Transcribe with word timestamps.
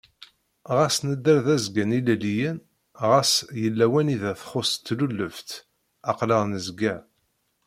Ɣas 0.75 0.95
nedder 1.07 1.37
d 1.45 1.47
azgen-ilelliyen, 1.55 2.57
ɣas 3.09 3.31
yella 3.61 3.85
wanida 3.91 4.31
txuṣ 4.39 4.71
tlulebt, 4.85 5.49
aql-aɣ 6.09 6.43
nezga! 6.51 6.95